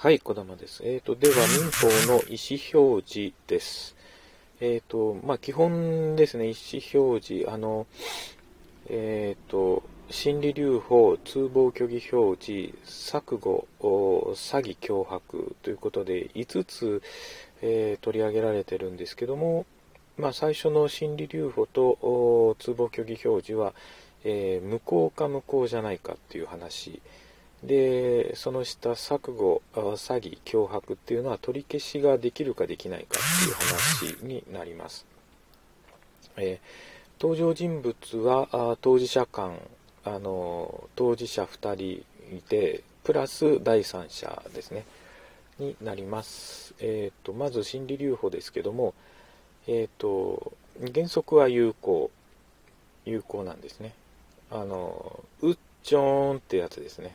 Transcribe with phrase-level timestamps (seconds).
[0.00, 0.84] はい、小玉です。
[0.84, 3.96] えっ、ー、と、では、民法の意思表示です。
[4.60, 7.88] えっ、ー、と、まあ、基本ですね、意思表示、あの、
[8.88, 17.02] えっ、ー、と、心理留保、通報虚偽表示、錯誤、詐欺脅迫ということで、5つ、
[17.60, 19.66] え取り上げられてるんですけども、
[20.16, 23.74] まあ、最初の心理留保と通報虚偽表示は、
[24.22, 27.02] え無効か無効じゃないかっていう話。
[27.62, 35.06] でその下錯誤詐欺脅迫っていうのは取り消しができるかできないかっていう話になります、
[36.36, 39.58] えー、登場人物は当事者間
[40.04, 44.84] あの当事者2人いてプラス第三者ですね。
[45.58, 48.94] になります、えーと、まず心理留保ですけども、
[49.66, 50.52] えーと、
[50.94, 52.10] 原則は有効
[53.04, 53.94] 有効なんですね。
[54.50, 57.14] あのうっちょーんってやつですね。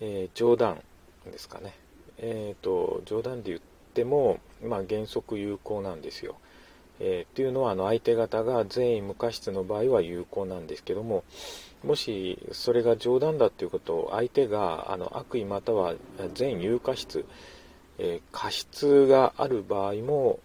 [0.00, 0.82] えー、冗談
[1.30, 1.74] ですかね。
[2.18, 3.60] えっ、ー、と、冗談で言っ
[3.94, 6.36] ても、まあ、原則有効なんですよ。
[7.00, 11.24] えー、っていうのは、あの、相手方が善意無過失の場合は有効なんですけども、
[11.84, 15.94] もし、それが冗談だっていうことを、相手が、あの、悪意または
[16.34, 17.24] 善有過失、
[17.98, 20.40] えー、過失がある場合も、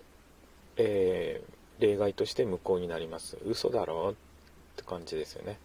[0.77, 3.37] えー、例外として無効になります。
[3.45, 4.11] 嘘だろ？
[4.11, 4.13] っ
[4.75, 5.59] て感じですよね。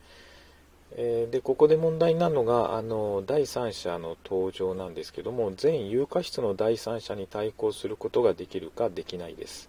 [0.93, 9.69] え、でここで問題になるのがあの第三者の登場なんですけども全有価質の第三者に対抗することができるかできないです、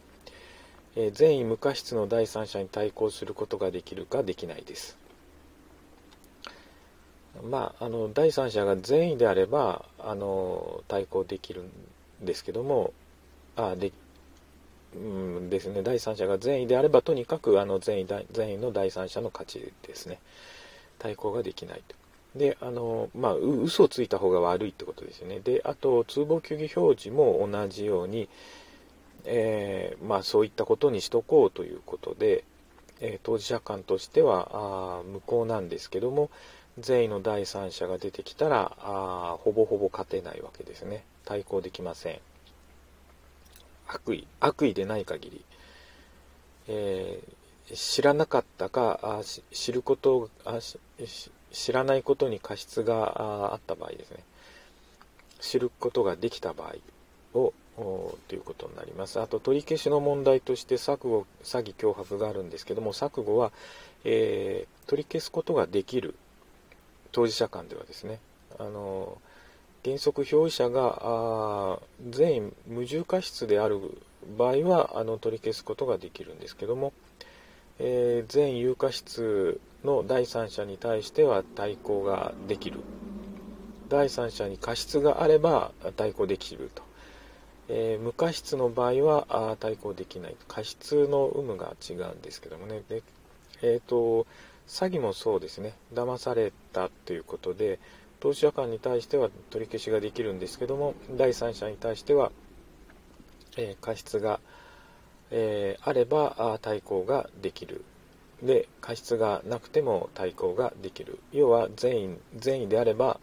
[0.95, 4.97] えー、善意無過失の第三者に対抗することができるかできないです。
[7.43, 12.91] まあ、あの第三者が善意であればあの対抗できるんですけども
[13.55, 13.91] あで
[14.95, 15.83] うんですね。
[15.83, 20.19] 第三者が善意であればとにかくあの善意善意の第三者の勝ちですね。
[20.99, 21.95] 対抗ができないと。
[22.35, 25.39] で、あの、まあ、嘘をついた方が悪いってことですよね。
[25.39, 28.29] で、あと、通報球技表示も同じように、
[29.25, 32.43] えー、まあ、そういったことにしとこうということで、
[33.01, 36.29] えー、当事者間としてはあ無効なんですけども、
[36.77, 41.03] 善意の第三者が出てきたらあほぼほぼ勝てないわけですね。
[41.25, 42.19] 対抗できません。
[43.87, 45.45] 悪意、悪意でない限り。
[46.67, 47.38] えー
[47.73, 49.21] 知らなかったか
[49.51, 50.59] 知ることあ
[51.51, 54.23] 知らないことに過失があった場合ですね。
[55.39, 57.53] 知ることができた場合を
[58.27, 59.19] ということになります。
[59.19, 63.51] あと取り消しの問題として錯誤詐欺脅迫があるんですけども錯誤は、
[64.03, 66.15] えー、取り消すことができる
[67.11, 68.19] 当事者間ではですね。
[68.57, 69.17] あの
[69.85, 73.79] 原則表意者が全員無重過失である
[74.37, 76.91] 場合はあの取り消すことができるんですけども、
[77.79, 82.79] えー、全有価質の第三者に対しては対抗ができる。
[83.87, 86.83] 第三者に過失があれば対抗できると、
[87.69, 90.35] えー、無過失の場合はあ対抗できない。
[90.47, 92.83] 過失の有無が違うんですけどもね。
[92.89, 93.01] で、
[93.61, 94.27] えーと、
[94.67, 95.73] 詐欺もそうですね。
[95.93, 97.79] 騙されたということで
[98.19, 102.31] 投資者間に対しては取り消しができるんですけども第三者に対しては、
[103.57, 104.39] えー、過失が
[105.31, 107.83] えー、あれば対抗ができる。
[108.43, 111.19] で過失がなくても対抗ができる。
[111.31, 113.19] 要は善意善意であれば、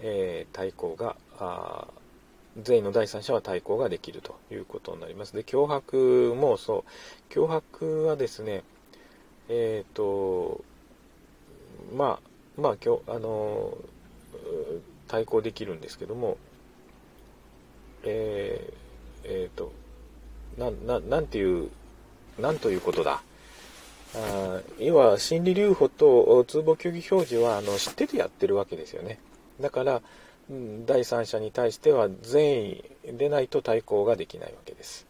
[0.00, 1.16] えー、対抗が
[2.62, 5.34] 善意の第三者は対抗ができるということになります。
[5.34, 6.84] で脅迫もそ
[7.30, 7.32] う。
[7.32, 8.64] 脅迫はですね
[9.48, 10.64] えっ、ー、と
[11.94, 12.18] ま
[12.58, 13.76] あまあ今日あの
[15.08, 16.38] 対抗できるんですけども
[18.04, 18.74] えー、
[19.24, 19.72] えー、と
[20.58, 21.70] な、な、なんていう、
[22.38, 23.22] なんということだ？
[24.14, 29.18] あ要は、心理留保と通報虚偽表示は、あの、知っててやってるわけですよね。
[29.60, 30.02] だから、
[30.86, 35.04] 第三者に対しては善意でないと対抗ができないわけです。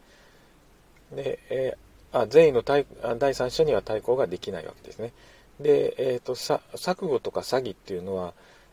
[1.12, 2.86] で、えー、あ善意の対
[3.18, 5.12] 第三者には対抗ができないわけですね。
[5.60, 8.32] で、えーと、さ錯誤とか詐欺っていうのは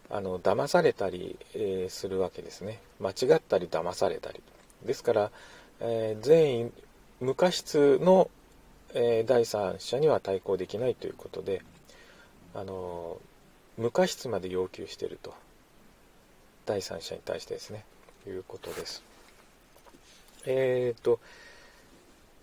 [0.10, 2.80] あの騙されたり、えー、するわけですね。
[3.02, 4.42] 間違ったり騙されたり。
[4.86, 5.32] ですから、
[5.86, 6.74] えー、全員
[7.20, 8.30] 無過失の、
[8.94, 11.62] えー、第三者には対抗できないということで、
[12.56, 13.18] あの
[13.78, 15.34] 無過失まで要求していると
[16.66, 17.84] 第三者に対してですね
[18.28, 19.04] いうことです。
[20.46, 21.20] えっ、と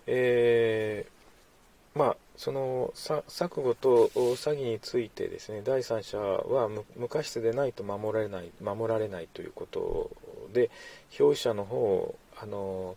[0.07, 10.11] えー、まあその錯誤と詐欺についてですね第三者は無過失でないと守られない守られないということ
[10.53, 10.69] で
[11.19, 12.95] 表者の方をあの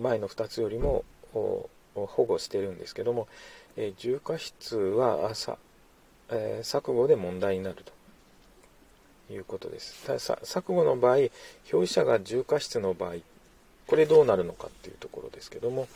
[0.00, 3.28] 前の2つよりも保護してるんですけども、
[3.76, 5.56] えー、重過失はさ、
[6.30, 7.92] えー、錯誤で問題になると。
[9.30, 11.30] いうことですただ錯誤の場合表
[11.70, 13.14] 示者が重過失の場合
[13.86, 15.88] これどうなるのかっていうところですけども、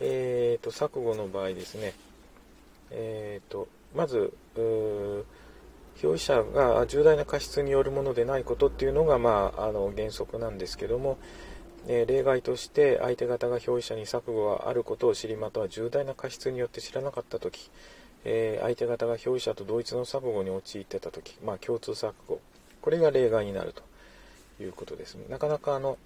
[0.00, 1.94] えーと、錯誤の場合ですね、
[2.90, 5.24] えーと、まず表
[6.18, 11.16] 示者が重大な過失によるものでないことっていうのが、まあ、あの原則なんですけども、
[11.88, 17.70] え、例外として相手方が表示者に錯誤があることを知りまたは重大な過失によって知らなかった時、
[18.24, 22.40] え、相手方が表示者と同一の錯誤に陥ってた時、まあ、共通錯誤。
[22.82, 23.82] これが例外になると
[24.62, 25.24] いうことですね。
[25.28, 25.98] なかなかあの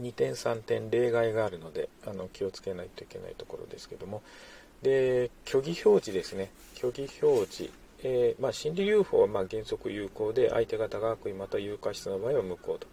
[0.00, 4.22] 2点3点例外があるのであの気をつけないといけないところですけども。
[4.82, 6.50] で虚偽表示ですね。
[6.74, 7.70] 虚偽表示。
[8.06, 12.86] えー、まあ、心理 UFO はま原則有効で相手方が悪意また有過失の場合は無効と。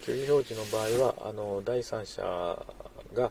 [0.00, 2.22] 虚偽表示の場合はあの第三者
[3.14, 3.30] が、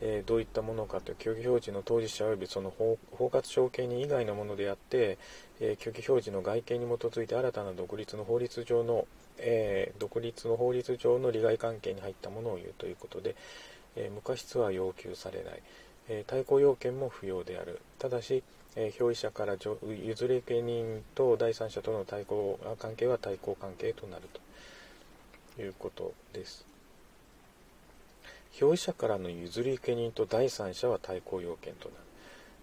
[0.00, 5.18] えー、どういったものかという虚偽表示の当事者及びその包括証券人以外のものであって、
[5.60, 9.06] えー、虚偽表示の外見に基づいて新たな独立の法律上の、
[9.38, 13.34] えー、独立の法律上の利害関係に入ったものを言うということで、
[13.96, 15.62] え無過失は要求されない、
[16.08, 17.80] え対抗要件も不要である。
[17.98, 18.42] ただし
[18.76, 19.78] えー、表意者から譲
[20.28, 24.43] り受け人と第三者との対抗関係は対抗関係となると。
[25.58, 26.66] いうことです。
[28.60, 32.00] 表意者からの譲り受け人と第三者は対抗要件となる。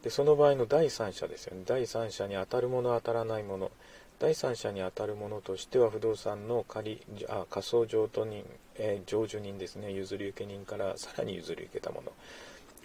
[0.04, 1.64] で、その場合の第三者ですよね。
[1.66, 3.72] 第三者に当たるもの、当たらないもの。
[4.20, 8.46] 第三者に当たるものとしては、不動産の仮あ仮想譲渡人、
[8.76, 9.92] えー、譲受人ですね。
[9.92, 12.12] 譲り受け人からさらに譲り受けたもの。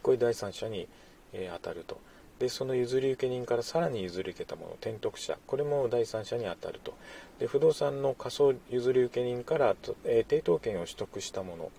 [0.02, 0.88] これ第三者に、
[1.32, 1.98] えー、当たると。
[2.38, 5.38] でその譲り受け人からさらに譲り受けたもの転得者。
[5.46, 6.94] これも第三者に当たると。
[7.38, 11.70] で不動産の仮想譲り受け人から、えー、抵当権を取得したもの。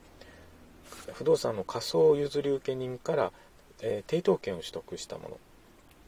[1.13, 3.31] 不動産の仮想譲り受け人から、
[3.81, 5.37] えー、抵当権を取得したもの。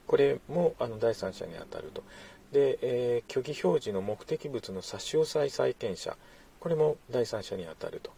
[0.07, 2.03] これもあの第三者に当たると。
[2.51, 6.17] で、えー、虚偽表示の目的物の差し押さえ債権者。
[6.59, 8.11] これも第三者に当たると。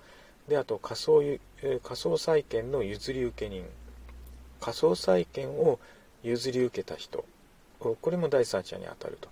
[0.47, 3.65] であと仮想,、えー、仮想債権の譲り受け人。
[4.61, 5.79] 仮想債権を
[6.23, 7.25] 譲り受けた人。
[7.79, 9.29] これも第三者に当たると。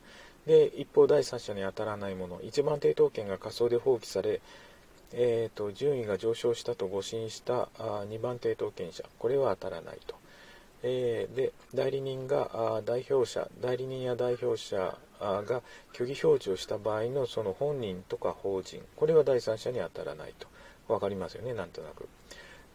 [0.47, 2.41] で一方第三者に当たらないもの。
[2.41, 4.41] 一番抵当権が仮想で放棄され、
[5.13, 9.03] えーと、順位が上昇したと誤信したあ2番抵当権者。
[9.19, 10.15] これは当たらないと、
[10.83, 13.47] えー、で代理人があ代表者。
[13.62, 15.62] 代理人や代表者が
[15.94, 18.81] 虚偽表示をした場合のその本人とか法人。
[18.95, 20.47] これは第三者に当たらないと。
[20.88, 22.09] 分かりますよねなんとなく。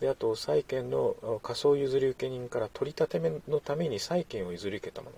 [0.00, 5.16] であと債権の仮想譲り受け人から取り立てのために債権を譲り受けたもの。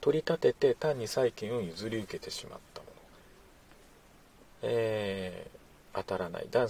[0.00, 2.92] 取り立てて単に債権を譲り受けてしまったもの、
[4.62, 6.46] えー、当たらない。
[6.50, 6.68] 第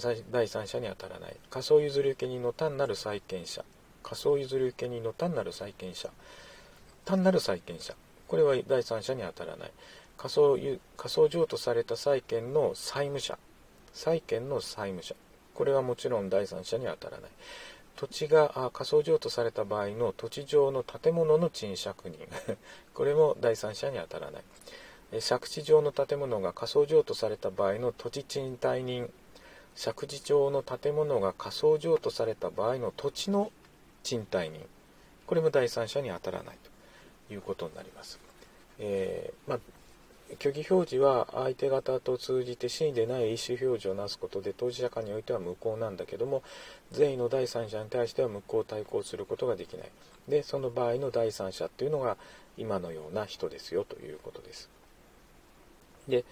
[0.49, 1.37] 三者に当たらない。
[1.51, 3.63] 仮想譲り受け人の単なる債権者。
[4.03, 6.09] 仮想譲り受け人の単なる債権者。
[7.05, 7.95] 単なる債権者。
[8.29, 9.73] これは第三者に当たらない。
[10.17, 10.57] 仮想
[10.97, 13.39] 仮想譲渡された債権の債務者。
[13.93, 15.15] 債権の債務者。
[15.57, 17.31] これはもちろん第三者に当たらない。
[17.97, 22.29] 土地が仮想譲渡された場合の土地上の建物の賃借人。
[22.93, 24.43] これも第三者に当たらない。
[25.27, 29.11] 借地上の建物が仮想譲渡された場合の土地賃貸人。
[29.83, 33.51] 借地上の建物が仮想譲渡された場合の土地の
[34.03, 34.67] 賃貸人。
[35.27, 36.57] これも第三者に当たらない
[37.29, 38.21] ということになります、
[38.79, 39.59] えー、まあ、
[40.35, 46.43] 虚偽表示は相手方と通じて真意でない意思表示をなすことで当事者間においては無効なんだけども
[46.91, 49.91] 善意の第三者に対しては無効対抗することができない。
[50.29, 52.17] でその場合の第三者っていうのが
[52.57, 54.69] 今のような人ですよということです。
[56.09, 56.25] で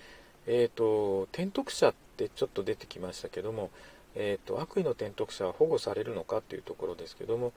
[0.46, 3.70] えっ、ー、と転得者ってちょっと出てきましたけども、
[4.16, 7.52] えーと、悪意の転得者は保護されるのかっていうところですけども、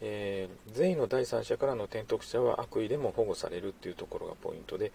[0.00, 4.92] えー、善意の第三者からの転得者は悪意でも保護されるっていうところがポイントで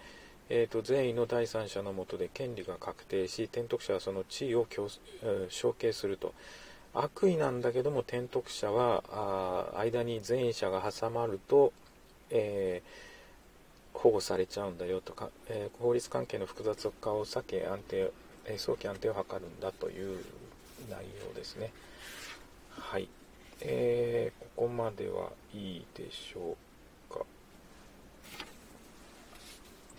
[0.50, 4.68] えーと、善意の第三者のもとで権利が確定し転得者はその地位を
[5.50, 6.34] 承継すると。
[6.94, 11.72] 悪意なんだけども転得者は間に善意者が挟まると、
[12.32, 18.12] えー、保護されちゃうんだよとか、えー、法律関係の複雑化を避け安定、
[18.46, 20.18] えー、早期安定を図るんだという
[20.90, 21.72] 内容ですね。
[22.72, 23.08] はい、
[23.62, 26.56] えー、ここまではいいでしょ
[27.12, 27.24] うか。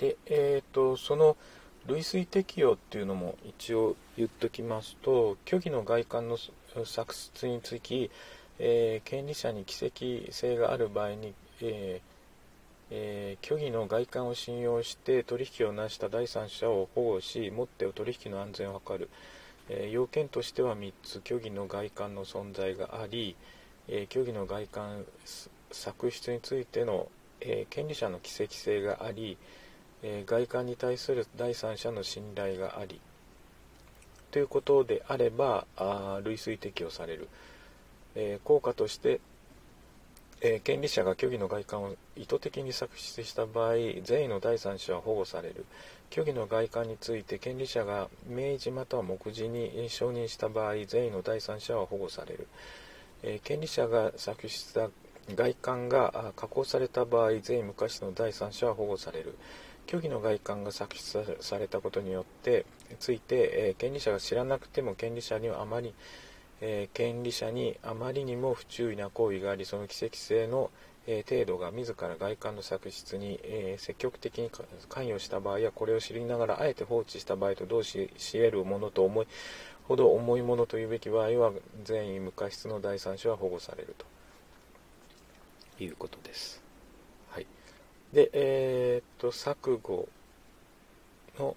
[0.00, 1.36] で、えーと、その
[1.86, 6.38] 類推適用っていうのも一応言っときますと虚偽の外観の
[6.84, 8.10] 作出につき、
[8.58, 12.10] えー、権利者に奇跡性がある場合に、えー
[12.92, 19.10] えー、虚偽の外観を信用して取引を成した第三者を保護しもって取引の安全を図る、
[19.68, 23.36] えー、要件としては3つ虚偽の外観の存在があり、
[23.88, 25.04] え虚偽の外観
[25.72, 27.08] 作出についての、
[27.40, 29.36] え権利者の奇跡性があり、
[30.02, 33.00] えー、外観に対する第三者の信頼があり
[34.30, 37.28] ということであればあ類推適用される、
[38.14, 39.20] えー、効果として、
[40.40, 45.64] えー、権利者が虚偽の外観を意図的に作出した場合善意の第三者は保護される。
[46.12, 52.48] 虚偽の外観について権利者が明示または目次に承認した場合善意の第三者は保護される、
[53.22, 54.88] え、権利者が作出した
[55.36, 59.36] 外観が加工された場合善意無過失の第三者は保護される。
[59.90, 62.64] 虚偽の外観が作出されたことによって
[63.00, 65.92] ついて、えー、権利者が知らなくても権利者にはあまり、
[66.60, 70.70] えー、権利者にあまりにも不注意な行為がありその奇跡性の、
[71.08, 74.50] えー、程度が自ら外観の作出に、え積極的に
[74.88, 79.26] 関与した場合やこれを知りながらあえて放置した場合と同し得るものと思い
[79.88, 81.50] ほど重いものというべき場合は
[81.82, 86.59] 善意無過失の第三者は保護されるということです。
[88.12, 90.08] で、えー、っと、錯誤
[91.38, 91.56] の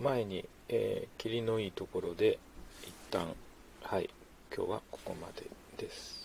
[0.00, 2.38] 前に、えー、霧のいいところで、
[2.82, 3.34] 一旦、
[3.82, 4.10] はい、
[4.54, 5.46] 今日はここまで
[5.78, 6.21] です。